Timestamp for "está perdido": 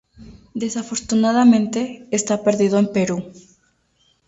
2.09-2.75